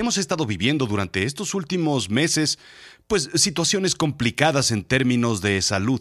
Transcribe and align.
Hemos 0.00 0.16
estado 0.16 0.46
viviendo 0.46 0.86
durante 0.86 1.24
estos 1.24 1.52
últimos 1.52 2.08
meses, 2.08 2.58
pues, 3.06 3.28
situaciones 3.34 3.94
complicadas 3.94 4.70
en 4.70 4.82
términos 4.82 5.42
de 5.42 5.60
salud. 5.60 6.00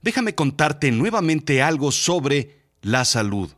Déjame 0.00 0.36
contarte 0.36 0.92
nuevamente 0.92 1.60
algo 1.60 1.90
sobre 1.90 2.60
la 2.82 3.04
salud. 3.04 3.50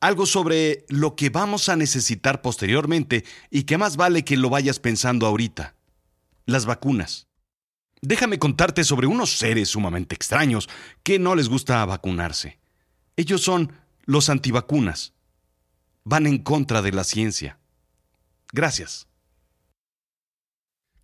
Algo 0.00 0.24
sobre 0.24 0.86
lo 0.88 1.16
que 1.16 1.28
vamos 1.28 1.68
a 1.68 1.76
necesitar 1.76 2.40
posteriormente 2.40 3.26
y 3.50 3.64
que 3.64 3.76
más 3.76 3.98
vale 3.98 4.24
que 4.24 4.38
lo 4.38 4.48
vayas 4.48 4.80
pensando 4.80 5.26
ahorita. 5.26 5.74
Las 6.46 6.64
vacunas. 6.64 7.26
Déjame 8.00 8.38
contarte 8.38 8.84
sobre 8.84 9.06
unos 9.06 9.36
seres 9.36 9.68
sumamente 9.68 10.14
extraños 10.14 10.70
que 11.02 11.18
no 11.18 11.34
les 11.34 11.50
gusta 11.50 11.84
vacunarse. 11.84 12.58
Ellos 13.16 13.42
son 13.42 13.70
los 14.06 14.30
antivacunas. 14.30 15.12
Van 16.04 16.26
en 16.26 16.38
contra 16.38 16.80
de 16.80 16.92
la 16.92 17.04
ciencia. 17.04 17.58
Gracias. 18.52 19.06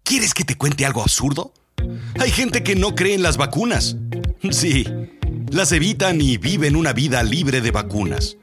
¿Quieres 0.03 0.35
que 0.35 0.45
te 0.45 0.57
cuente 0.57 0.85
algo 0.85 1.01
absurdo? 1.01 1.53
Hay 2.21 2.31
gente 2.31 2.63
que 2.63 2.77
no 2.77 2.95
cree 2.95 3.15
en 3.15 3.23
las 3.23 3.39
vacunas. 3.39 3.97
Sí, 4.51 4.87
las 5.51 5.73
evitan 5.73 6.21
y 6.21 6.37
viven 6.37 6.77
una 6.77 6.93
vida 6.93 7.23
libre 7.23 7.63
de 7.63 7.71
vacunas. 7.71 8.37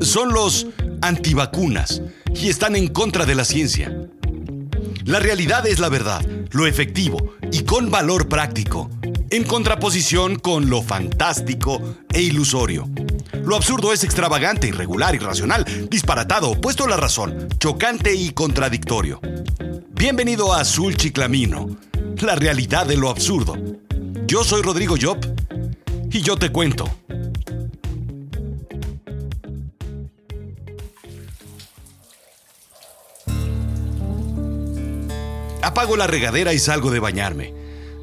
Son 0.00 0.32
los 0.32 0.68
antivacunas 1.00 2.02
y 2.34 2.48
están 2.48 2.76
en 2.76 2.88
contra 2.88 3.26
de 3.26 3.34
la 3.34 3.44
ciencia. 3.44 3.92
La 5.04 5.18
realidad 5.18 5.66
es 5.66 5.80
la 5.80 5.88
verdad, 5.88 6.24
lo 6.52 6.66
efectivo 6.66 7.34
y 7.50 7.64
con 7.64 7.90
valor 7.90 8.28
práctico, 8.28 8.90
en 9.30 9.42
contraposición 9.42 10.38
con 10.38 10.70
lo 10.70 10.82
fantástico 10.82 11.96
e 12.12 12.22
ilusorio. 12.22 12.88
Lo 13.44 13.56
absurdo 13.56 13.92
es 13.92 14.04
extravagante, 14.04 14.68
irregular, 14.68 15.14
irracional, 15.14 15.64
disparatado, 15.90 16.50
opuesto 16.50 16.84
a 16.84 16.88
la 16.88 16.96
razón, 16.96 17.48
chocante 17.58 18.14
y 18.14 18.30
contradictorio. 18.30 19.20
Bienvenido 19.90 20.52
a 20.52 20.60
Azul 20.60 20.96
Chiclamino, 20.96 21.76
la 22.20 22.36
realidad 22.36 22.86
de 22.86 22.96
lo 22.96 23.10
absurdo. 23.10 23.56
Yo 24.26 24.44
soy 24.44 24.62
Rodrigo 24.62 24.94
Job 25.00 25.18
y 26.10 26.20
yo 26.22 26.36
te 26.36 26.50
cuento. 26.50 26.88
Apago 35.62 35.96
la 35.96 36.06
regadera 36.06 36.52
y 36.52 36.58
salgo 36.58 36.90
de 36.90 37.00
bañarme. 37.00 37.61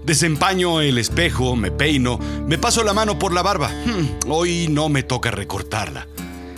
Desempaño 0.09 0.81
el 0.81 0.97
espejo, 0.97 1.55
me 1.55 1.69
peino, 1.69 2.17
me 2.47 2.57
paso 2.57 2.83
la 2.83 2.95
mano 2.95 3.19
por 3.19 3.31
la 3.31 3.43
barba. 3.43 3.69
Hmm, 3.69 4.27
hoy 4.27 4.67
no 4.67 4.89
me 4.89 5.03
toca 5.03 5.29
recortarla. 5.29 6.07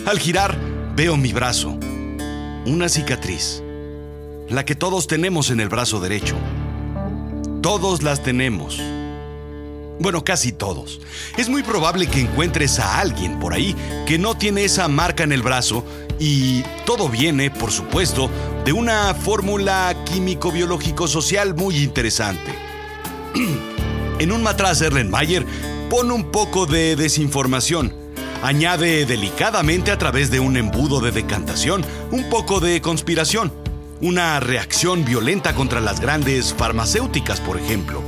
Al 0.05 0.19
girar, 0.19 0.57
veo 0.95 1.17
mi 1.17 1.33
brazo. 1.33 1.77
Una 2.65 2.87
cicatriz. 2.87 3.61
La 4.47 4.63
que 4.63 4.75
todos 4.75 5.05
tenemos 5.05 5.49
en 5.49 5.59
el 5.59 5.67
brazo 5.67 5.99
derecho. 5.99 6.37
Todos 7.61 8.03
las 8.03 8.23
tenemos. 8.23 8.81
Bueno, 9.99 10.23
casi 10.23 10.53
todos. 10.53 11.01
Es 11.37 11.49
muy 11.49 11.61
probable 11.61 12.07
que 12.07 12.21
encuentres 12.21 12.79
a 12.79 13.01
alguien 13.01 13.37
por 13.37 13.53
ahí 13.53 13.75
que 14.07 14.17
no 14.17 14.37
tiene 14.37 14.63
esa 14.63 14.87
marca 14.87 15.25
en 15.25 15.33
el 15.33 15.41
brazo 15.41 15.83
y 16.19 16.63
todo 16.85 17.09
viene, 17.09 17.51
por 17.51 17.73
supuesto, 17.73 18.29
de 18.63 18.71
una 18.71 19.13
fórmula 19.13 19.93
químico-biológico-social 20.05 21.53
muy 21.53 21.83
interesante. 21.83 22.70
En 24.19 24.31
un 24.31 24.43
matraz 24.43 24.81
Erlenmeyer 24.81 25.45
pone 25.89 26.13
un 26.13 26.31
poco 26.31 26.65
de 26.65 26.95
desinformación. 26.95 27.93
Añade 28.43 29.05
delicadamente 29.05 29.91
a 29.91 29.97
través 29.97 30.31
de 30.31 30.39
un 30.39 30.57
embudo 30.57 30.99
de 30.99 31.11
decantación 31.11 31.85
un 32.11 32.29
poco 32.29 32.59
de 32.59 32.81
conspiración. 32.81 33.51
Una 34.01 34.39
reacción 34.39 35.05
violenta 35.05 35.53
contra 35.53 35.79
las 35.79 35.99
grandes 35.99 36.53
farmacéuticas, 36.53 37.39
por 37.39 37.57
ejemplo 37.57 38.01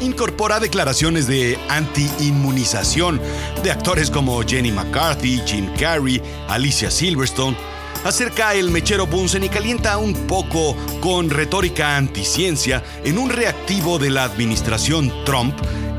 incorpora 0.00 0.60
declaraciones 0.60 1.26
de 1.26 1.58
anti-inmunización 1.68 3.20
de 3.62 3.70
actores 3.70 4.10
como 4.10 4.40
Jenny 4.42 4.72
McCarthy, 4.72 5.40
Jim 5.46 5.68
Carrey, 5.78 6.22
Alicia 6.48 6.90
Silverstone. 6.90 7.56
Acerca 8.04 8.54
el 8.54 8.70
mechero 8.70 9.06
Bunsen 9.06 9.44
y 9.44 9.48
calienta 9.48 9.98
un 9.98 10.14
poco 10.26 10.76
con 11.00 11.28
retórica 11.28 11.96
anticiencia 11.96 12.82
en 13.04 13.18
un 13.18 13.28
reactivo 13.28 13.98
de 13.98 14.10
la 14.10 14.24
administración 14.24 15.12
Trump 15.24 15.54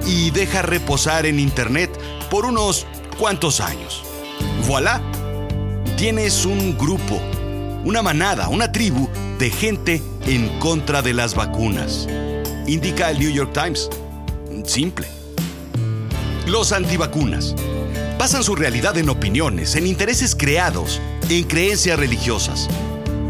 y 0.07 0.31
deja 0.31 0.61
reposar 0.61 1.25
en 1.25 1.39
Internet 1.39 1.91
por 2.29 2.45
unos 2.45 2.87
cuantos 3.19 3.59
años. 3.59 4.03
Voilà, 4.67 5.01
tienes 5.95 6.45
un 6.45 6.77
grupo, 6.77 7.21
una 7.83 8.01
manada, 8.01 8.47
una 8.49 8.71
tribu 8.71 9.07
de 9.37 9.49
gente 9.51 10.01
en 10.25 10.47
contra 10.59 11.01
de 11.01 11.13
las 11.13 11.35
vacunas 11.35 12.07
indica 12.67 13.09
el 13.11 13.19
New 13.19 13.31
York 13.31 13.53
Times. 13.53 13.89
Simple. 14.65 15.07
Los 16.47 16.71
antivacunas 16.71 17.55
basan 18.17 18.43
su 18.43 18.55
realidad 18.55 18.97
en 18.97 19.09
opiniones, 19.09 19.75
en 19.75 19.87
intereses 19.87 20.35
creados, 20.35 21.01
en 21.37 21.45
creencias 21.45 21.97
religiosas, 21.97 22.67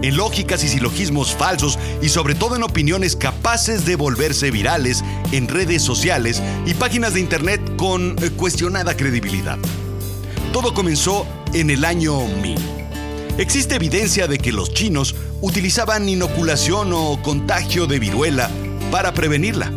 en 0.01 0.17
lógicas 0.17 0.63
y 0.63 0.67
silogismos 0.67 1.35
falsos 1.35 1.78
y 2.01 2.09
sobre 2.09 2.34
todo 2.34 2.56
en 2.56 2.63
opiniones 2.63 3.16
capaces 3.16 3.85
de 3.85 3.95
volverse 3.95 4.50
virales 4.50 5.03
en 5.31 5.47
redes 5.47 5.84
sociales 5.84 6.41
y 6.66 6.73
páginas 6.73 7.13
de 7.13 7.19
internet 7.19 7.61
con 7.78 8.16
eh, 8.23 8.31
cuestionada 8.31 8.97
credibilidad. 8.97 9.59
Todo 10.51 10.73
comenzó 10.73 11.28
en 11.53 11.69
el 11.69 11.85
año 11.85 12.25
1000. 12.25 12.57
Existe 13.38 13.75
evidencia 13.75 14.28
de 14.28 14.40
que 14.40 14.51
los 14.51 14.73
chinos 14.73 15.16
utilizaban 15.40 16.09
inoculación 16.09 16.94
o 16.94 17.22
contagio 17.22 17.85
de 17.85 18.00
viruela 18.00 18.50
para 18.90 19.13
prevenirla. 19.13 19.72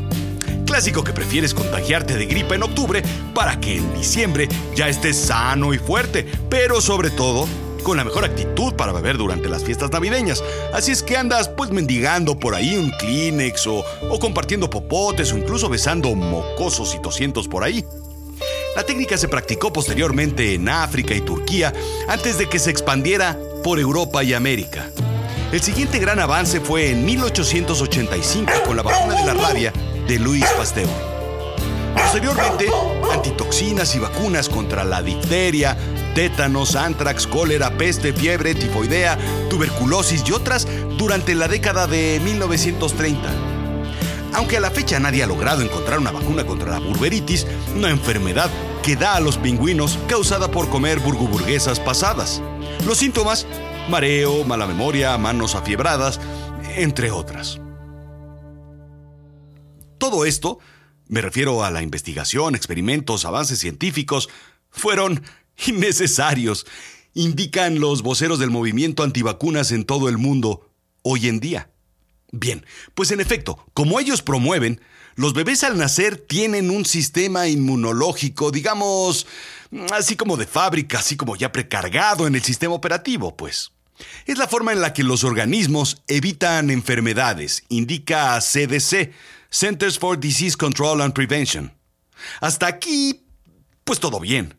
Clásico 0.65 1.05
que 1.05 1.13
prefieres 1.13 1.53
contagiarte 1.53 2.17
de 2.17 2.25
gripa 2.25 2.55
en 2.55 2.63
octubre 2.63 3.03
para 3.35 3.61
que 3.61 3.77
en 3.77 3.95
diciembre 3.95 4.49
ya 4.75 4.89
estés 4.89 5.17
sano 5.17 5.75
y 5.75 5.79
fuerte, 5.79 6.27
pero 6.49 6.81
sobre 6.81 7.11
todo 7.11 7.47
con 7.85 7.97
la 7.97 8.05
mejor 8.05 8.25
actitud 8.25 8.75
para 8.75 8.93
beber 8.93 9.17
durante 9.17 9.49
las 9.49 9.63
fiestas 9.63 9.93
navideñas. 9.93 10.43
Así 10.73 10.91
es 10.91 11.03
que 11.03 11.17
andas 11.17 11.49
pues 11.49 11.71
mendigando 11.71 12.37
por 12.37 12.57
ahí 12.57 12.77
un 12.77 12.91
Kleenex 12.91 13.67
o, 13.69 13.85
o 14.11 14.19
compartiendo 14.19 14.69
popotes 14.69 15.33
o 15.33 15.39
incluso 15.39 15.69
besando 15.69 16.15
mocosos 16.17 16.95
y 16.97 16.99
tosientos 17.01 17.47
por 17.47 17.63
ahí. 17.63 17.85
La 18.75 18.83
técnica 18.83 19.17
se 19.17 19.29
practicó 19.29 19.73
posteriormente 19.73 20.55
en 20.55 20.69
África 20.69 21.15
y 21.15 21.21
Turquía 21.21 21.73
antes 22.09 22.39
de 22.39 22.49
que 22.49 22.59
se 22.59 22.71
expandiera 22.71 23.39
por 23.63 23.79
Europa 23.79 24.25
y 24.25 24.35
América. 24.35 24.91
El 25.53 25.63
siguiente 25.63 26.01
gran 26.01 26.19
avance 26.19 26.61
fue 26.61 26.91
en 26.91 27.05
1885 27.05 28.53
con 28.67 28.77
la 28.77 28.83
vacuna 28.83 29.15
de 29.15 29.25
la 29.25 29.35
rabia 29.35 29.73
de 30.09 30.19
Louis 30.19 30.45
Pasteur. 30.57 31.14
Posteriormente, 32.15 32.69
antitoxinas 33.13 33.97
y 33.97 33.99
vacunas 33.99 34.49
contra 34.49 34.85
la 34.85 35.03
difteria, 35.03 35.77
tétanos, 36.15 36.77
antrax, 36.77 37.27
cólera, 37.27 37.77
peste, 37.77 38.13
fiebre, 38.13 38.55
tifoidea, 38.55 39.19
tuberculosis 39.51 40.23
y 40.25 40.31
otras 40.31 40.69
durante 40.97 41.35
la 41.35 41.49
década 41.49 41.89
de 41.89 42.21
1930. 42.23 43.29
Aunque 44.33 44.59
a 44.59 44.61
la 44.61 44.71
fecha 44.71 45.01
nadie 45.01 45.25
ha 45.25 45.27
logrado 45.27 45.63
encontrar 45.63 45.99
una 45.99 46.13
vacuna 46.13 46.47
contra 46.47 46.71
la 46.71 46.79
burberitis, 46.79 47.49
una 47.75 47.91
enfermedad 47.91 48.49
que 48.85 48.95
da 48.95 49.17
a 49.17 49.21
los 49.21 49.37
pingüinos 49.37 49.99
causada 50.07 50.49
por 50.49 50.69
comer 50.69 51.01
burguburguesas 51.01 51.81
pasadas. 51.81 52.41
Los 52.87 52.99
síntomas 52.99 53.45
mareo, 53.89 54.45
mala 54.45 54.69
memoria, 54.69 55.19
manos 55.19 55.57
afiebradas, 55.57 56.21
entre 56.77 57.11
otras. 57.11 57.59
Todo 59.99 60.25
esto, 60.25 60.61
me 61.09 61.21
refiero 61.21 61.65
a 61.65 61.71
la 61.71 61.83
investigación, 61.83 62.55
experimentos, 62.55 63.25
avances 63.25 63.59
científicos, 63.59 64.29
fueron 64.71 65.23
innecesarios, 65.67 66.67
indican 67.15 67.81
los 67.81 68.03
voceros 68.03 68.39
del 68.39 68.51
movimiento 68.51 69.03
antivacunas 69.03 69.73
en 69.73 69.85
todo 69.85 70.09
el 70.09 70.19
mundo 70.19 70.71
hoy 71.03 71.29
en 71.29 71.41
día. 71.41 71.71
Bien, 72.33 72.67
pues 72.95 73.11
en 73.13 73.21
efecto, 73.21 73.65
como 73.75 74.01
ellos 74.01 74.23
promueven, 74.23 74.81
los 75.15 75.35
bebés 75.35 75.63
al 75.63 75.79
nacer 75.79 76.17
tienen 76.17 76.71
un 76.71 76.85
sistema 76.85 77.47
inmunológico, 77.47 78.51
digamos, 78.51 79.29
así 79.93 80.17
como 80.17 80.37
de 80.37 80.47
fábrica, 80.47 80.99
así 80.99 81.17
como 81.17 81.37
ya 81.37 81.53
precargado 81.53 82.27
en 82.27 82.35
el 82.35 82.43
sistema 82.43 82.75
operativo, 82.75 83.37
pues. 83.37 83.71
Es 84.27 84.39
la 84.39 84.49
forma 84.49 84.73
en 84.73 84.81
la 84.81 84.93
que 84.93 85.05
los 85.05 85.23
organismos 85.23 86.03
evitan 86.09 86.71
enfermedades, 86.71 87.63
indica 87.69 88.41
CDC, 88.41 89.13
Centers 89.55 90.01
for 90.01 90.19
Disease 90.19 90.57
Control 90.57 91.01
and 91.01 91.15
Prevention. 91.15 91.73
Hasta 92.41 92.67
aquí, 92.67 93.25
pues 93.85 94.01
todo 94.01 94.19
bien. 94.19 94.57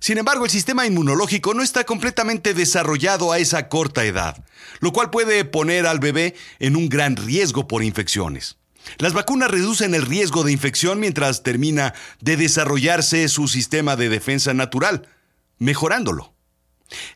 Sin 0.00 0.18
embargo, 0.18 0.44
el 0.44 0.50
sistema 0.50 0.86
inmunológico 0.86 1.54
no 1.54 1.62
está 1.62 1.84
completamente 1.84 2.52
desarrollado 2.52 3.32
a 3.32 3.38
esa 3.38 3.70
corta 3.70 4.04
edad, 4.04 4.44
lo 4.80 4.92
cual 4.92 5.08
puede 5.08 5.46
poner 5.46 5.86
al 5.86 5.98
bebé 5.98 6.34
en 6.58 6.76
un 6.76 6.90
gran 6.90 7.16
riesgo 7.16 7.66
por 7.66 7.82
infecciones. 7.82 8.58
Las 8.98 9.14
vacunas 9.14 9.50
reducen 9.50 9.94
el 9.94 10.02
riesgo 10.04 10.44
de 10.44 10.52
infección 10.52 11.00
mientras 11.00 11.42
termina 11.42 11.94
de 12.20 12.36
desarrollarse 12.36 13.26
su 13.30 13.48
sistema 13.48 13.96
de 13.96 14.10
defensa 14.10 14.52
natural, 14.52 15.08
mejorándolo. 15.56 16.33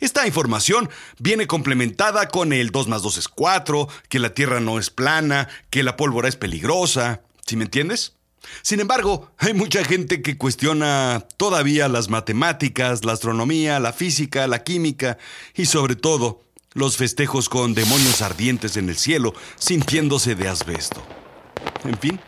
Esta 0.01 0.27
información 0.27 0.89
viene 1.19 1.47
complementada 1.47 2.29
con 2.29 2.53
el 2.53 2.71
2 2.71 2.89
más 2.89 3.03
2 3.03 3.19
es 3.19 3.29
4, 3.29 3.89
que 4.09 4.19
la 4.19 4.35
Tierra 4.35 4.61
no 4.61 4.79
es 4.79 4.91
plana, 4.91 5.49
que 5.71 5.83
la 5.83 5.97
pólvora 5.97 6.29
es 6.29 6.37
peligrosa. 6.37 7.23
¿Sí 7.47 7.57
me 7.57 7.65
entiendes? 7.65 8.15
Sin 8.63 8.81
embargo, 8.81 9.31
hay 9.39 9.55
mucha 9.55 9.85
gente 9.85 10.23
que 10.23 10.39
cuestiona 10.39 11.27
todavía 11.37 11.89
las 11.89 12.09
matemáticas, 12.09 13.05
la 13.05 13.13
astronomía, 13.13 13.81
la 13.81 13.93
física, 13.93 14.47
la 14.47 14.63
química 14.63 15.19
y 15.55 15.67
sobre 15.67 15.97
todo 15.97 16.43
los 16.73 16.97
festejos 16.97 17.49
con 17.49 17.75
demonios 17.75 18.23
ardientes 18.23 18.77
en 18.77 18.89
el 18.89 18.97
cielo 18.97 19.35
sintiéndose 19.57 20.35
de 20.35 20.49
asbesto. 20.49 21.03
En 21.85 21.99
fin. 21.99 22.21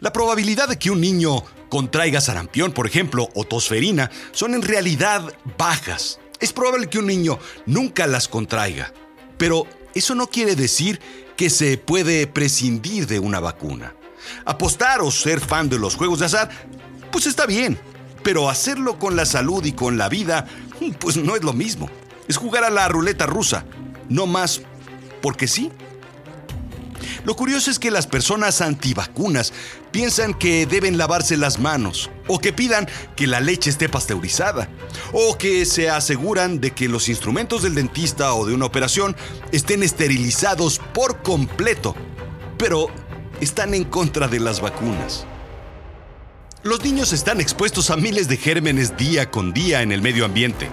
La 0.00 0.12
probabilidad 0.12 0.68
de 0.68 0.78
que 0.78 0.90
un 0.90 1.00
niño 1.00 1.44
contraiga 1.68 2.20
sarampión, 2.20 2.72
por 2.72 2.86
ejemplo, 2.86 3.28
o 3.34 3.44
tosferina, 3.44 4.10
son 4.32 4.54
en 4.54 4.62
realidad 4.62 5.32
bajas. 5.56 6.20
Es 6.40 6.52
probable 6.52 6.88
que 6.88 6.98
un 6.98 7.06
niño 7.06 7.38
nunca 7.66 8.06
las 8.06 8.28
contraiga, 8.28 8.92
pero 9.38 9.66
eso 9.94 10.14
no 10.14 10.26
quiere 10.26 10.56
decir 10.56 11.00
que 11.36 11.50
se 11.50 11.78
puede 11.78 12.26
prescindir 12.26 13.06
de 13.06 13.18
una 13.18 13.40
vacuna. 13.40 13.94
Apostar 14.44 15.00
o 15.00 15.10
ser 15.10 15.40
fan 15.40 15.68
de 15.68 15.78
los 15.78 15.94
juegos 15.94 16.18
de 16.20 16.26
azar, 16.26 16.50
pues 17.10 17.26
está 17.26 17.46
bien, 17.46 17.78
pero 18.22 18.48
hacerlo 18.48 18.98
con 18.98 19.16
la 19.16 19.26
salud 19.26 19.64
y 19.64 19.72
con 19.72 19.98
la 19.98 20.08
vida, 20.08 20.46
pues 20.98 21.16
no 21.16 21.36
es 21.36 21.42
lo 21.42 21.52
mismo. 21.52 21.90
Es 22.28 22.36
jugar 22.36 22.64
a 22.64 22.70
la 22.70 22.88
ruleta 22.88 23.26
rusa, 23.26 23.64
no 24.08 24.26
más 24.26 24.62
porque 25.20 25.48
sí. 25.48 25.70
Lo 27.24 27.36
curioso 27.36 27.70
es 27.70 27.78
que 27.78 27.92
las 27.92 28.08
personas 28.08 28.60
antivacunas 28.60 29.52
piensan 29.92 30.34
que 30.34 30.66
deben 30.66 30.98
lavarse 30.98 31.36
las 31.36 31.60
manos, 31.60 32.10
o 32.26 32.40
que 32.40 32.52
pidan 32.52 32.88
que 33.14 33.28
la 33.28 33.40
leche 33.40 33.70
esté 33.70 33.88
pasteurizada, 33.88 34.68
o 35.12 35.38
que 35.38 35.64
se 35.64 35.88
aseguran 35.88 36.60
de 36.60 36.72
que 36.72 36.88
los 36.88 37.08
instrumentos 37.08 37.62
del 37.62 37.76
dentista 37.76 38.34
o 38.34 38.44
de 38.44 38.54
una 38.54 38.66
operación 38.66 39.14
estén 39.52 39.84
esterilizados 39.84 40.80
por 40.92 41.22
completo, 41.22 41.94
pero 42.58 42.88
están 43.40 43.74
en 43.74 43.84
contra 43.84 44.26
de 44.26 44.40
las 44.40 44.60
vacunas. 44.60 45.24
Los 46.64 46.82
niños 46.84 47.12
están 47.12 47.40
expuestos 47.40 47.90
a 47.90 47.96
miles 47.96 48.26
de 48.28 48.36
gérmenes 48.36 48.96
día 48.96 49.30
con 49.30 49.52
día 49.52 49.82
en 49.82 49.92
el 49.92 50.02
medio 50.02 50.24
ambiente. 50.24 50.68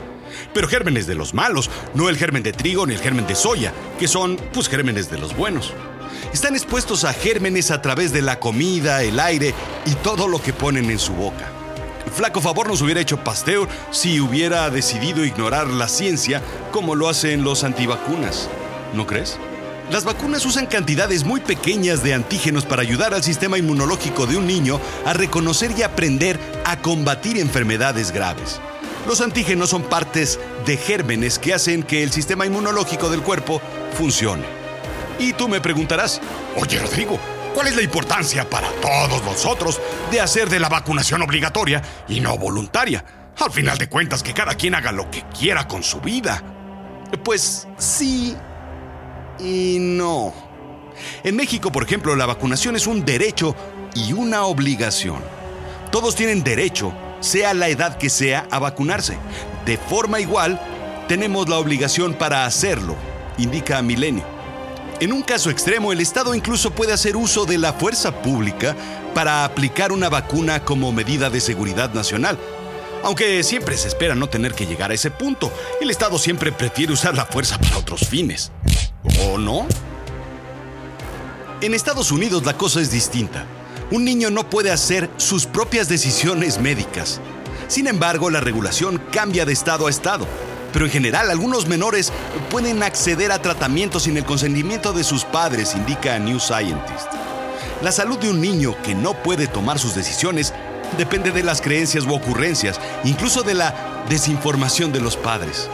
Pero 0.53 0.67
gérmenes 0.67 1.07
de 1.07 1.15
los 1.15 1.33
malos, 1.33 1.71
no 1.95 2.09
el 2.09 2.17
germen 2.17 2.43
de 2.43 2.53
trigo 2.53 2.85
ni 2.85 2.93
el 2.93 2.99
germen 2.99 3.25
de 3.25 3.33
soya, 3.33 3.73
que 3.99 4.07
son, 4.07 4.37
pues, 4.53 4.69
gérmenes 4.69 5.09
de 5.09 5.17
los 5.17 5.35
buenos 5.35 5.73
están 6.33 6.55
expuestos 6.55 7.03
a 7.03 7.13
gérmenes 7.13 7.71
a 7.71 7.81
través 7.81 8.11
de 8.11 8.21
la 8.21 8.39
comida, 8.39 9.03
el 9.03 9.19
aire 9.19 9.53
y 9.85 9.95
todo 9.95 10.27
lo 10.27 10.41
que 10.41 10.53
ponen 10.53 10.89
en 10.89 10.99
su 10.99 11.13
boca. 11.13 11.51
Flaco 12.13 12.41
favor 12.41 12.67
nos 12.67 12.81
hubiera 12.81 13.01
hecho 13.01 13.23
Pasteur 13.23 13.67
si 13.91 14.19
hubiera 14.19 14.69
decidido 14.69 15.23
ignorar 15.23 15.67
la 15.67 15.87
ciencia 15.87 16.41
como 16.71 16.95
lo 16.95 17.07
hacen 17.09 17.43
los 17.43 17.63
antivacunas. 17.63 18.49
¿No 18.93 19.05
crees? 19.05 19.37
Las 19.91 20.03
vacunas 20.03 20.45
usan 20.45 20.67
cantidades 20.67 21.23
muy 21.23 21.39
pequeñas 21.39 22.03
de 22.03 22.13
antígenos 22.13 22.65
para 22.65 22.83
ayudar 22.83 23.13
al 23.13 23.23
sistema 23.23 23.57
inmunológico 23.57 24.27
de 24.27 24.37
un 24.37 24.45
niño 24.45 24.79
a 25.05 25.13
reconocer 25.13 25.71
y 25.75 25.81
aprender 25.81 26.39
a 26.63 26.79
combatir 26.79 27.37
enfermedades 27.37 28.11
graves. 28.11 28.59
Los 29.07 29.21
antígenos 29.21 29.71
son 29.71 29.83
partes 29.83 30.39
de 30.65 30.77
gérmenes 30.77 31.39
que 31.39 31.55
hacen 31.55 31.81
que 31.81 32.03
el 32.03 32.11
sistema 32.11 32.45
inmunológico 32.45 33.09
del 33.09 33.21
cuerpo 33.21 33.61
funcione. 33.97 34.58
Y 35.19 35.33
tú 35.33 35.49
me 35.49 35.59
preguntarás, 35.59 36.21
oye 36.55 36.79
Rodrigo, 36.79 37.19
¿cuál 37.53 37.67
es 37.67 37.75
la 37.75 37.81
importancia 37.81 38.49
para 38.49 38.69
todos 38.81 39.23
nosotros 39.23 39.79
de 40.09 40.21
hacer 40.21 40.49
de 40.49 40.59
la 40.59 40.69
vacunación 40.69 41.21
obligatoria 41.21 41.81
y 42.07 42.21
no 42.21 42.37
voluntaria? 42.37 43.03
Al 43.37 43.51
final 43.51 43.77
de 43.77 43.89
cuentas, 43.89 44.23
que 44.23 44.33
cada 44.33 44.55
quien 44.55 44.75
haga 44.75 44.91
lo 44.91 45.11
que 45.11 45.23
quiera 45.37 45.67
con 45.67 45.83
su 45.83 45.99
vida. 45.99 46.41
Pues 47.23 47.67
sí 47.77 48.35
y 49.39 49.77
no. 49.79 50.33
En 51.23 51.35
México, 51.35 51.71
por 51.71 51.83
ejemplo, 51.83 52.15
la 52.15 52.25
vacunación 52.25 52.75
es 52.75 52.87
un 52.87 53.05
derecho 53.05 53.55
y 53.95 54.13
una 54.13 54.45
obligación. 54.45 55.21
Todos 55.91 56.15
tienen 56.15 56.43
derecho, 56.43 56.93
sea 57.19 57.53
la 57.53 57.67
edad 57.67 57.97
que 57.97 58.09
sea, 58.09 58.47
a 58.51 58.59
vacunarse. 58.59 59.17
De 59.65 59.77
forma 59.77 60.19
igual, 60.19 60.59
tenemos 61.07 61.49
la 61.49 61.57
obligación 61.57 62.13
para 62.13 62.45
hacerlo, 62.45 62.95
indica 63.37 63.81
Milenio. 63.81 64.38
En 64.99 65.13
un 65.13 65.21
caso 65.21 65.49
extremo, 65.49 65.93
el 65.93 66.01
Estado 66.01 66.35
incluso 66.35 66.71
puede 66.71 66.91
hacer 66.91 67.15
uso 67.15 67.45
de 67.45 67.57
la 67.57 67.71
fuerza 67.71 68.21
pública 68.21 68.75
para 69.13 69.45
aplicar 69.45 69.93
una 69.93 70.09
vacuna 70.09 70.65
como 70.65 70.91
medida 70.91 71.29
de 71.29 71.39
seguridad 71.39 71.93
nacional. 71.93 72.37
Aunque 73.05 73.41
siempre 73.43 73.77
se 73.77 73.87
espera 73.87 74.13
no 74.13 74.27
tener 74.27 74.53
que 74.53 74.65
llegar 74.65 74.91
a 74.91 74.93
ese 74.93 75.09
punto, 75.09 75.53
el 75.79 75.89
Estado 75.89 76.19
siempre 76.19 76.51
prefiere 76.51 76.91
usar 76.91 77.15
la 77.15 77.25
fuerza 77.25 77.57
para 77.57 77.77
otros 77.77 78.01
fines. 78.09 78.51
¿O 79.25 79.37
no? 79.37 79.65
En 81.61 81.73
Estados 81.73 82.11
Unidos 82.11 82.45
la 82.45 82.57
cosa 82.57 82.81
es 82.81 82.91
distinta. 82.91 83.45
Un 83.91 84.03
niño 84.03 84.29
no 84.29 84.49
puede 84.49 84.69
hacer 84.69 85.09
sus 85.15 85.45
propias 85.45 85.87
decisiones 85.87 86.59
médicas. 86.59 87.21
Sin 87.69 87.87
embargo, 87.87 88.29
la 88.29 88.41
regulación 88.41 89.01
cambia 89.11 89.45
de 89.45 89.53
estado 89.53 89.87
a 89.87 89.89
estado 89.89 90.27
pero 90.71 90.85
en 90.85 90.91
general 90.91 91.29
algunos 91.29 91.67
menores 91.67 92.11
pueden 92.49 92.83
acceder 92.83 93.31
a 93.31 93.41
tratamiento 93.41 93.99
sin 93.99 94.17
el 94.17 94.25
consentimiento 94.25 94.93
de 94.93 95.03
sus 95.03 95.25
padres, 95.25 95.75
indica 95.75 96.19
New 96.19 96.39
Scientist. 96.39 97.07
La 97.81 97.91
salud 97.91 98.17
de 98.19 98.29
un 98.29 98.41
niño 98.41 98.75
que 98.83 98.93
no 98.93 99.13
puede 99.23 99.47
tomar 99.47 99.79
sus 99.79 99.95
decisiones 99.95 100.53
depende 100.97 101.31
de 101.31 101.43
las 101.43 101.61
creencias 101.61 102.05
u 102.05 102.13
ocurrencias, 102.13 102.79
incluso 103.03 103.43
de 103.43 103.53
la 103.53 104.03
desinformación 104.09 104.91
de 104.91 105.01
los 105.01 105.15
padres. 105.15 105.69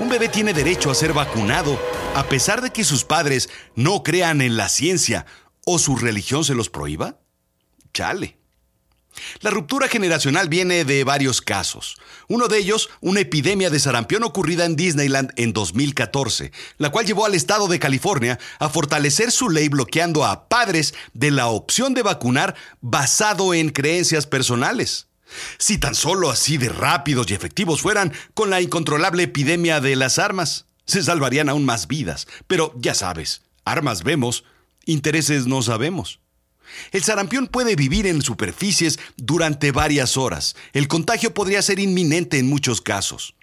Un 0.00 0.08
bebé 0.08 0.28
tiene 0.28 0.54
derecho 0.54 0.90
a 0.90 0.94
ser 0.94 1.12
vacunado 1.12 1.78
a 2.14 2.24
pesar 2.24 2.62
de 2.62 2.70
que 2.70 2.84
sus 2.84 3.04
padres 3.04 3.48
no 3.74 4.02
crean 4.02 4.40
en 4.40 4.56
la 4.56 4.68
ciencia 4.68 5.26
o 5.64 5.78
su 5.78 5.96
religión 5.96 6.44
se 6.44 6.54
los 6.54 6.70
prohíba. 6.70 7.18
Chale. 7.92 8.39
La 9.40 9.50
ruptura 9.50 9.88
generacional 9.88 10.48
viene 10.48 10.84
de 10.84 11.04
varios 11.04 11.40
casos. 11.40 11.96
Uno 12.28 12.48
de 12.48 12.58
ellos, 12.58 12.90
una 13.00 13.20
epidemia 13.20 13.70
de 13.70 13.80
sarampión 13.80 14.22
ocurrida 14.22 14.64
en 14.64 14.76
Disneyland 14.76 15.32
en 15.36 15.52
2014, 15.52 16.52
la 16.78 16.90
cual 16.90 17.06
llevó 17.06 17.26
al 17.26 17.34
estado 17.34 17.68
de 17.68 17.78
California 17.78 18.38
a 18.58 18.68
fortalecer 18.68 19.30
su 19.30 19.50
ley 19.50 19.68
bloqueando 19.68 20.24
a 20.24 20.48
padres 20.48 20.94
de 21.12 21.30
la 21.30 21.48
opción 21.48 21.94
de 21.94 22.02
vacunar 22.02 22.54
basado 22.80 23.54
en 23.54 23.70
creencias 23.70 24.26
personales. 24.26 25.08
Si 25.58 25.78
tan 25.78 25.94
solo 25.94 26.30
así 26.30 26.56
de 26.56 26.68
rápidos 26.68 27.30
y 27.30 27.34
efectivos 27.34 27.80
fueran 27.80 28.12
con 28.34 28.50
la 28.50 28.60
incontrolable 28.60 29.24
epidemia 29.24 29.80
de 29.80 29.96
las 29.96 30.18
armas, 30.18 30.66
se 30.86 31.02
salvarían 31.02 31.48
aún 31.48 31.64
más 31.64 31.86
vidas. 31.86 32.26
Pero 32.46 32.74
ya 32.76 32.94
sabes, 32.94 33.42
armas 33.64 34.02
vemos, 34.02 34.44
intereses 34.86 35.46
no 35.46 35.62
sabemos. 35.62 36.20
El 36.92 37.02
sarampión 37.02 37.46
puede 37.46 37.76
vivir 37.76 38.06
en 38.06 38.22
superficies 38.22 38.98
durante 39.16 39.72
varias 39.72 40.16
horas. 40.16 40.56
El 40.72 40.88
contagio 40.88 41.34
podría 41.34 41.62
ser 41.62 41.78
inminente 41.78 42.38
en 42.38 42.48
muchos 42.48 42.80
casos. 42.80 43.34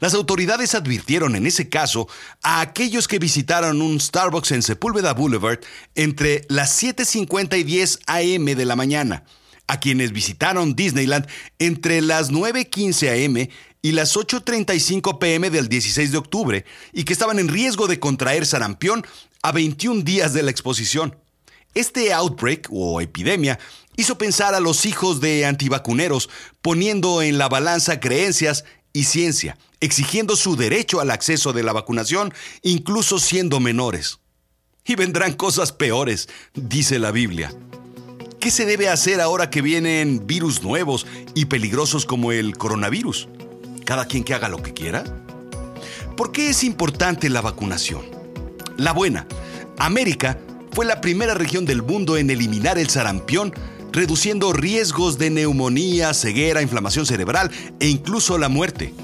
Las 0.00 0.14
autoridades 0.14 0.74
advirtieron 0.74 1.34
en 1.36 1.46
ese 1.46 1.68
caso 1.68 2.08
a 2.42 2.60
aquellos 2.60 3.08
que 3.08 3.18
visitaron 3.18 3.82
un 3.82 4.00
Starbucks 4.00 4.52
en 4.52 4.62
Sepúlveda 4.62 5.14
Boulevard 5.14 5.60
entre 5.94 6.44
las 6.48 6.82
7.50 6.82 7.58
y 7.58 7.64
10 7.64 7.98
a.m. 8.06 8.54
de 8.54 8.64
la 8.64 8.76
mañana, 8.76 9.24
a 9.66 9.80
quienes 9.80 10.12
visitaron 10.12 10.74
Disneyland 10.74 11.26
entre 11.58 12.00
las 12.00 12.30
9.15 12.30 13.08
a.m. 13.08 13.50
y 13.80 13.92
las 13.92 14.16
8.35 14.16 15.18
p.m. 15.18 15.50
del 15.50 15.68
16 15.68 16.12
de 16.12 16.18
octubre 16.18 16.64
y 16.92 17.04
que 17.04 17.12
estaban 17.12 17.38
en 17.38 17.48
riesgo 17.48 17.86
de 17.88 17.98
contraer 17.98 18.46
sarampión 18.46 19.04
a 19.42 19.52
21 19.52 20.02
días 20.02 20.34
de 20.34 20.42
la 20.42 20.50
exposición. 20.50 21.16
Este 21.74 22.12
outbreak 22.12 22.68
o 22.70 23.00
epidemia 23.00 23.58
hizo 23.96 24.18
pensar 24.18 24.54
a 24.54 24.60
los 24.60 24.84
hijos 24.84 25.20
de 25.20 25.46
antivacuneros, 25.46 26.28
poniendo 26.60 27.22
en 27.22 27.38
la 27.38 27.48
balanza 27.48 28.00
creencias 28.00 28.64
y 28.92 29.04
ciencia, 29.04 29.56
exigiendo 29.80 30.36
su 30.36 30.56
derecho 30.56 31.00
al 31.00 31.10
acceso 31.10 31.52
de 31.52 31.62
la 31.62 31.72
vacunación, 31.72 32.32
incluso 32.62 33.18
siendo 33.18 33.58
menores. 33.58 34.18
Y 34.84 34.96
vendrán 34.96 35.32
cosas 35.32 35.72
peores, 35.72 36.28
dice 36.54 36.98
la 36.98 37.10
Biblia. 37.10 37.54
¿Qué 38.40 38.50
se 38.50 38.66
debe 38.66 38.88
hacer 38.88 39.20
ahora 39.20 39.50
que 39.50 39.62
vienen 39.62 40.26
virus 40.26 40.62
nuevos 40.62 41.06
y 41.34 41.44
peligrosos 41.44 42.04
como 42.04 42.32
el 42.32 42.58
coronavirus? 42.58 43.28
¿Cada 43.86 44.06
quien 44.06 44.24
que 44.24 44.34
haga 44.34 44.48
lo 44.48 44.62
que 44.62 44.74
quiera? 44.74 45.04
¿Por 46.16 46.32
qué 46.32 46.50
es 46.50 46.64
importante 46.64 47.30
la 47.30 47.40
vacunación? 47.40 48.02
La 48.76 48.92
buena. 48.92 49.26
América 49.78 50.38
fue 50.72 50.86
la 50.86 51.00
primera 51.00 51.34
región 51.34 51.66
del 51.66 51.82
mundo 51.82 52.16
en 52.16 52.30
eliminar 52.30 52.78
el 52.78 52.88
sarampión, 52.88 53.52
reduciendo 53.92 54.54
riesgos 54.54 55.18
de 55.18 55.28
neumonía, 55.28 56.14
ceguera, 56.14 56.62
inflamación 56.62 57.04
cerebral 57.04 57.50
e 57.78 57.88
incluso 57.88 58.38
la 58.38 58.48
muerte. 58.48 58.94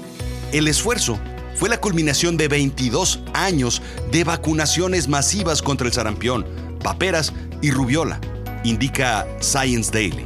El 0.51 0.67
esfuerzo 0.67 1.19
fue 1.55 1.69
la 1.69 1.79
culminación 1.79 2.37
de 2.37 2.47
22 2.47 3.19
años 3.33 3.83
de 4.11 4.23
vacunaciones 4.23 5.07
masivas 5.07 5.61
contra 5.61 5.85
el 5.85 5.93
sarampión, 5.93 6.45
paperas 6.83 7.33
y 7.61 7.69
rubiola, 7.69 8.19
indica 8.63 9.27
Science 9.39 9.91
Daily. 9.91 10.25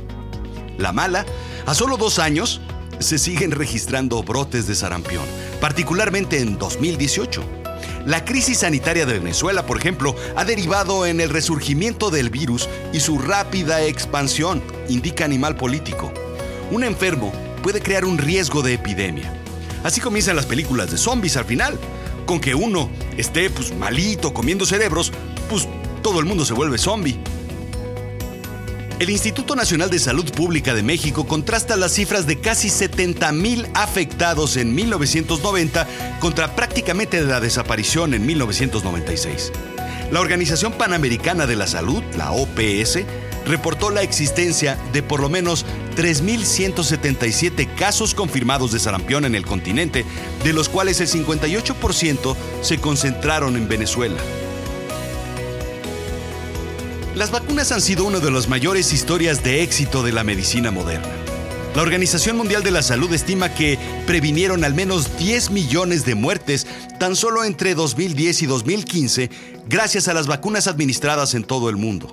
La 0.78 0.94
mala, 0.94 1.26
a 1.66 1.74
solo 1.74 1.98
dos 1.98 2.20
años, 2.20 2.62
se 3.00 3.18
siguen 3.18 3.52
registrando 3.52 4.24
brotes 4.24 4.66
de 4.66 4.76
sarampión, 4.76 5.26
particularmente 5.60 6.40
en 6.40 6.58
2018. 6.58 7.63
La 8.06 8.26
crisis 8.26 8.60
sanitaria 8.60 9.06
de 9.06 9.20
Venezuela, 9.20 9.66
por 9.66 9.78
ejemplo, 9.78 10.16
ha 10.36 10.46
derivado 10.46 11.06
en 11.06 11.22
el 11.22 11.30
resurgimiento 11.30 12.10
del 12.10 12.30
virus 12.30 12.70
y 12.92 13.00
su 13.00 13.18
rápida 13.20 13.84
expansión, 13.84 14.62
indica 14.90 15.26
Animal 15.26 15.56
Político. 15.56 16.12
Un 16.72 16.84
enfermo 16.84 17.32
puede 17.62 17.82
crear 17.82 18.06
un 18.06 18.18
riesgo 18.18 18.62
de 18.62 18.74
epidemia. 18.74 19.34
Así 19.84 20.02
comienzan 20.02 20.36
las 20.36 20.46
películas 20.46 20.92
de 20.92 20.98
zombies 20.98 21.38
al 21.38 21.46
final. 21.46 21.78
Con 22.26 22.40
que 22.40 22.56
uno 22.56 22.90
esté 23.18 23.50
pues 23.50 23.76
malito 23.76 24.34
comiendo 24.34 24.66
cerebros, 24.66 25.12
pues 25.50 25.68
todo 26.02 26.20
el 26.20 26.26
mundo 26.26 26.46
se 26.46 26.54
vuelve 26.54 26.78
zombie. 26.78 27.20
El 29.04 29.10
Instituto 29.10 29.58
Nacional 29.58 29.90
de 29.90 30.00
Salud 30.00 30.32
Pública 30.32 30.74
de 30.74 30.82
México 30.82 31.28
contrasta 31.28 31.76
las 31.76 31.92
cifras 31.92 32.26
de 32.26 32.40
casi 32.40 32.70
70 32.70 33.34
mil 33.34 33.68
afectados 33.74 34.56
en 34.56 34.74
1990 34.74 35.86
contra 36.22 36.56
prácticamente 36.56 37.20
la 37.20 37.42
desaparición 37.42 38.14
en 38.14 38.26
1996. 38.26 39.52
La 40.10 40.22
Organización 40.22 40.72
Panamericana 40.72 41.46
de 41.48 41.58
la 41.58 41.68
Salud, 41.68 42.02
la 42.16 42.32
OPS, 42.32 43.00
reportó 43.46 43.90
la 43.90 44.04
existencia 44.04 44.78
de 44.94 45.04
por 45.04 45.20
lo 45.20 45.28
menos 45.28 45.66
3.177 45.98 47.76
casos 47.76 48.16
confirmados 48.16 48.72
de 48.72 48.80
sarampión 48.80 49.26
en 49.26 49.36
el 49.36 49.46
continente, 49.46 50.06
de 50.46 50.54
los 50.54 50.70
cuales 50.70 51.02
el 51.02 51.10
58% 51.10 52.38
se 52.62 52.78
concentraron 52.78 53.58
en 53.58 53.68
Venezuela. 53.68 54.22
Las 57.16 57.30
vacunas 57.30 57.72
han 57.72 57.80
sido 57.80 58.06
una 58.06 58.18
de 58.18 58.32
las 58.32 58.48
mayores 58.48 58.92
historias 58.92 59.44
de 59.44 59.62
éxito 59.62 60.02
de 60.02 60.12
la 60.12 60.24
medicina 60.24 60.72
moderna. 60.72 61.08
La 61.76 61.84
Organización 61.84 62.36
Mundial 62.38 62.64
de 62.64 62.72
la 62.72 62.82
Salud 62.82 63.14
estima 63.14 63.54
que 63.54 63.78
previnieron 64.08 64.64
al 64.64 64.74
menos 64.74 65.16
10 65.20 65.52
millones 65.52 66.06
de 66.06 66.16
muertes 66.16 66.66
tan 67.00 67.16
solo 67.16 67.44
entre 67.44 67.76
2010 67.76 68.42
y 68.42 68.46
2015 68.48 69.30
gracias 69.68 70.08
a 70.08 70.16
las 70.16 70.26
vacunas 70.26 70.66
administradas 70.66 71.36
en 71.36 71.44
todo 71.44 71.70
el 71.70 71.76
mundo. 71.76 72.12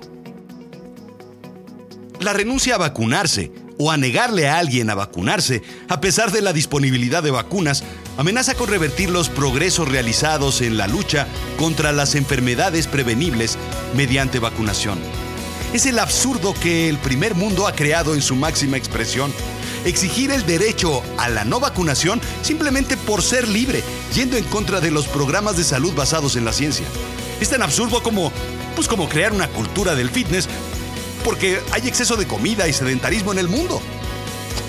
La 2.19 2.33
renuncia 2.33 2.75
a 2.75 2.77
vacunarse 2.77 3.51
o 3.79 3.89
a 3.89 3.97
negarle 3.97 4.47
a 4.47 4.59
alguien 4.59 4.91
a 4.91 4.95
vacunarse, 4.95 5.63
a 5.89 5.99
pesar 5.99 6.31
de 6.31 6.43
la 6.43 6.53
disponibilidad 6.53 7.23
de 7.23 7.31
vacunas, 7.31 7.83
amenaza 8.21 8.53
con 8.53 8.69
revertir 8.69 9.09
los 9.09 9.29
progresos 9.29 9.89
realizados 9.89 10.61
en 10.61 10.77
la 10.77 10.85
lucha 10.85 11.27
contra 11.57 11.91
las 11.91 12.13
enfermedades 12.13 12.85
prevenibles 12.85 13.57
mediante 13.95 14.37
vacunación. 14.37 14.99
Es 15.73 15.87
el 15.87 15.97
absurdo 15.97 16.53
que 16.53 16.87
el 16.87 16.99
primer 16.99 17.33
mundo 17.33 17.65
ha 17.65 17.73
creado 17.73 18.13
en 18.13 18.21
su 18.21 18.35
máxima 18.35 18.77
expresión. 18.77 19.33
Exigir 19.85 20.29
el 20.29 20.45
derecho 20.45 21.01
a 21.17 21.29
la 21.29 21.45
no 21.45 21.59
vacunación 21.59 22.21
simplemente 22.43 22.95
por 22.95 23.23
ser 23.23 23.47
libre, 23.47 23.83
yendo 24.13 24.37
en 24.37 24.43
contra 24.43 24.81
de 24.81 24.91
los 24.91 25.07
programas 25.07 25.57
de 25.57 25.63
salud 25.63 25.95
basados 25.95 26.35
en 26.35 26.45
la 26.45 26.53
ciencia. 26.53 26.85
Es 27.39 27.49
tan 27.49 27.63
absurdo 27.63 28.03
como, 28.03 28.31
pues 28.75 28.87
como 28.87 29.09
crear 29.09 29.33
una 29.33 29.47
cultura 29.47 29.95
del 29.95 30.11
fitness 30.11 30.47
porque 31.25 31.59
hay 31.71 31.87
exceso 31.87 32.15
de 32.17 32.27
comida 32.27 32.67
y 32.67 32.73
sedentarismo 32.73 33.31
en 33.31 33.39
el 33.39 33.47
mundo. 33.47 33.81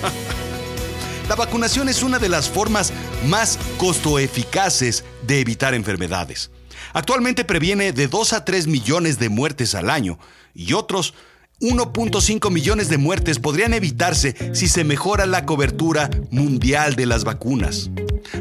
La 1.29 1.35
vacunación 1.35 1.87
es 1.87 2.01
una 2.01 2.17
de 2.17 2.29
las 2.29 2.49
formas 2.49 2.91
más 3.25 3.59
costo-eficaces 3.77 5.03
de 5.25 5.39
evitar 5.39 5.73
enfermedades. 5.73 6.51
Actualmente 6.93 7.45
previene 7.45 7.91
de 7.93 8.07
2 8.07 8.33
a 8.33 8.45
3 8.45 8.67
millones 8.67 9.19
de 9.19 9.29
muertes 9.29 9.75
al 9.75 9.89
año 9.89 10.19
y 10.53 10.73
otros 10.73 11.13
1.5 11.61 12.51
millones 12.51 12.89
de 12.89 12.97
muertes 12.97 13.39
podrían 13.39 13.73
evitarse 13.73 14.35
si 14.53 14.67
se 14.67 14.83
mejora 14.83 15.25
la 15.25 15.45
cobertura 15.45 16.09
mundial 16.29 16.95
de 16.95 17.05
las 17.05 17.23
vacunas. 17.23 17.89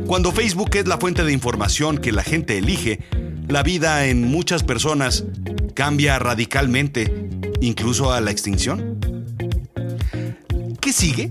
Cuando 0.07 0.33
Facebook 0.33 0.71
es 0.75 0.89
la 0.89 0.99
fuente 0.99 1.23
de 1.23 1.33
información 1.33 1.99
que 1.99 2.13
la 2.13 2.25
gente 2.25 2.59
elige, 2.59 3.01
la 3.49 3.63
vida 3.63 4.07
en 4.07 4.25
muchas 4.25 4.63
personas 4.63 5.25
cambia 5.75 6.19
radicalmente, 6.19 7.31
incluso 7.61 8.13
a 8.13 8.21
la 8.21 8.31
extinción. 8.31 8.99
¿Qué 10.81 10.93
sigue? 10.93 11.31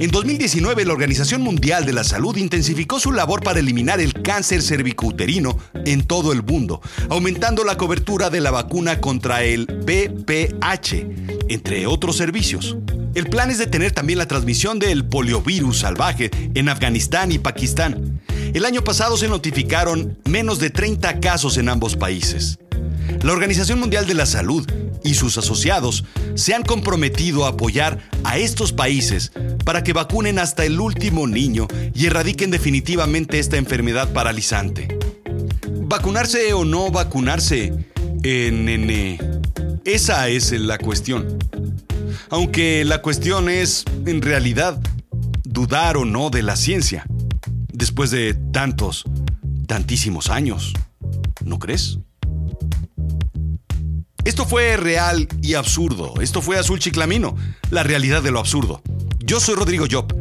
En 0.00 0.10
2019, 0.10 0.84
la 0.84 0.92
Organización 0.92 1.42
Mundial 1.42 1.86
de 1.86 1.92
la 1.92 2.02
Salud 2.02 2.36
intensificó 2.36 2.98
su 2.98 3.12
labor 3.12 3.42
para 3.44 3.60
eliminar 3.60 4.00
el 4.00 4.12
cáncer 4.22 4.60
cervicouterino 4.60 5.56
en 5.84 6.02
todo 6.02 6.32
el 6.32 6.42
mundo, 6.42 6.82
aumentando 7.10 7.62
la 7.62 7.76
cobertura 7.76 8.28
de 8.28 8.40
la 8.40 8.50
vacuna 8.50 9.00
contra 9.00 9.44
el 9.44 9.66
BPH, 9.66 11.06
entre 11.48 11.86
otros 11.86 12.16
servicios. 12.16 12.76
El 13.14 13.26
plan 13.26 13.50
es 13.50 13.58
detener 13.58 13.92
también 13.92 14.18
la 14.18 14.26
transmisión 14.26 14.80
del 14.80 15.04
poliovirus 15.04 15.78
salvaje 15.78 16.32
en 16.54 16.68
Afganistán 16.68 17.30
y 17.30 17.38
Pakistán. 17.38 18.20
El 18.52 18.64
año 18.64 18.82
pasado 18.82 19.16
se 19.16 19.28
notificaron 19.28 20.18
menos 20.24 20.58
de 20.58 20.70
30 20.70 21.20
casos 21.20 21.56
en 21.56 21.68
ambos 21.68 21.94
países. 21.94 22.58
La 23.22 23.32
Organización 23.32 23.78
Mundial 23.78 24.06
de 24.06 24.14
la 24.14 24.26
Salud 24.26 24.66
y 25.04 25.14
sus 25.14 25.38
asociados 25.38 26.04
se 26.34 26.54
han 26.54 26.64
comprometido 26.64 27.44
a 27.44 27.50
apoyar 27.50 28.00
a 28.24 28.38
estos 28.38 28.72
países 28.72 29.30
para 29.64 29.84
que 29.84 29.92
vacunen 29.92 30.40
hasta 30.40 30.64
el 30.64 30.80
último 30.80 31.28
niño 31.28 31.68
y 31.94 32.06
erradiquen 32.06 32.50
definitivamente 32.50 33.38
esta 33.38 33.56
enfermedad 33.56 34.12
paralizante. 34.12 34.98
¿Vacunarse 35.70 36.52
o 36.54 36.64
no 36.64 36.90
vacunarse? 36.90 37.72
Eh, 38.24 38.50
nene. 38.50 39.20
Esa 39.84 40.28
es 40.28 40.50
la 40.52 40.78
cuestión. 40.78 41.38
Aunque 42.30 42.84
la 42.84 43.02
cuestión 43.02 43.48
es, 43.48 43.84
en 44.06 44.22
realidad, 44.22 44.80
dudar 45.44 45.98
o 45.98 46.04
no 46.04 46.30
de 46.30 46.42
la 46.42 46.56
ciencia. 46.56 47.04
Después 47.72 48.10
de 48.10 48.34
tantos, 48.34 49.04
tantísimos 49.66 50.30
años. 50.30 50.72
¿No 51.44 51.58
crees? 51.58 51.98
Esto 54.24 54.46
fue 54.46 54.76
real 54.78 55.28
y 55.42 55.54
absurdo. 55.54 56.14
Esto 56.20 56.40
fue 56.40 56.58
Azul 56.58 56.78
Chiclamino, 56.78 57.36
la 57.70 57.82
realidad 57.82 58.22
de 58.22 58.30
lo 58.30 58.38
absurdo. 58.38 58.80
Yo 59.18 59.38
soy 59.38 59.54
Rodrigo 59.54 59.86
Job. 59.90 60.14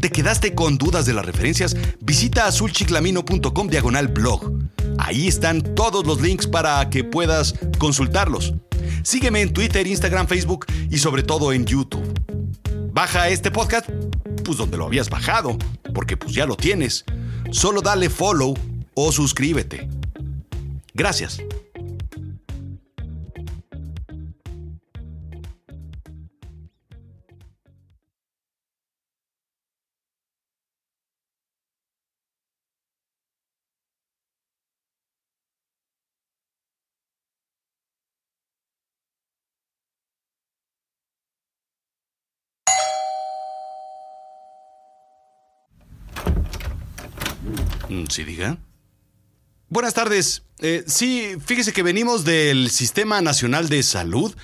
¿Te 0.00 0.10
quedaste 0.10 0.54
con 0.54 0.78
dudas 0.78 1.04
de 1.04 1.12
las 1.12 1.26
referencias? 1.26 1.76
Visita 2.00 2.46
azulchiclamino.com 2.46 3.68
diagonal 3.68 4.08
blog. 4.08 4.52
Ahí 4.98 5.28
están 5.28 5.62
todos 5.74 6.06
los 6.06 6.20
links 6.20 6.46
para 6.46 6.88
que 6.88 7.04
puedas 7.04 7.54
consultarlos. 7.78 8.54
Sígueme 9.02 9.42
en 9.42 9.52
Twitter, 9.52 9.86
Instagram, 9.86 10.26
Facebook 10.26 10.66
y 10.90 10.98
sobre 10.98 11.22
todo 11.22 11.52
en 11.52 11.66
YouTube. 11.66 12.02
Baja 12.92 13.28
este 13.28 13.50
podcast, 13.50 13.88
pues 14.44 14.58
donde 14.58 14.76
lo 14.76 14.86
habías 14.86 15.10
bajado, 15.10 15.56
porque 15.94 16.16
pues 16.16 16.34
ya 16.34 16.46
lo 16.46 16.56
tienes. 16.56 17.04
Solo 17.50 17.82
dale 17.82 18.08
follow 18.08 18.54
o 18.94 19.12
suscríbete. 19.12 19.88
Gracias. 20.94 21.42
Sí, 48.08 48.24
diga. 48.24 48.58
Buenas 49.68 49.94
tardes. 49.94 50.42
Eh, 50.58 50.84
sí, 50.86 51.36
fíjese 51.44 51.72
que 51.72 51.82
venimos 51.82 52.24
del 52.24 52.70
Sistema 52.70 53.20
Nacional 53.20 53.68
de 53.68 53.82
Salud 53.82 54.34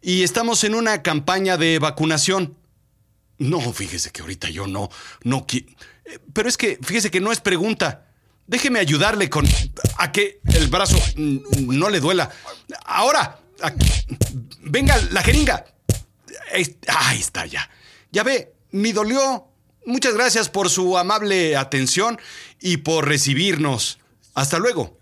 y 0.00 0.22
estamos 0.22 0.64
en 0.64 0.74
una 0.74 1.02
campaña 1.02 1.56
de 1.56 1.78
vacunación. 1.78 2.56
No, 3.38 3.60
fíjese 3.72 4.10
que 4.10 4.22
ahorita 4.22 4.50
yo 4.50 4.66
no, 4.66 4.88
no 5.22 5.46
quiero. 5.46 5.66
Eh, 6.06 6.18
pero 6.32 6.48
es 6.48 6.56
que, 6.56 6.78
fíjese 6.82 7.10
que 7.10 7.20
no 7.20 7.30
es 7.30 7.40
pregunta. 7.40 8.06
Déjeme 8.46 8.80
ayudarle 8.80 9.30
con. 9.30 9.46
a 9.98 10.10
que 10.10 10.40
el 10.54 10.68
brazo 10.68 10.98
no 11.16 11.88
le 11.88 12.00
duela. 12.00 12.30
Ahora. 12.84 13.38
venga, 14.62 14.96
la 15.12 15.22
jeringa. 15.22 15.64
Ahí 16.52 17.20
está 17.20 17.46
ya. 17.46 17.70
Ya 18.10 18.22
ve, 18.24 18.54
ni 18.72 18.92
dolió. 18.92 19.49
Muchas 19.86 20.14
gracias 20.14 20.48
por 20.48 20.68
su 20.70 20.98
amable 20.98 21.56
atención 21.56 22.18
y 22.60 22.78
por 22.78 23.08
recibirnos. 23.08 23.98
Hasta 24.34 24.58
luego. 24.58 24.99